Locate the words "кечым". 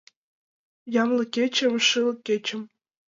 1.35-1.73, 2.27-2.61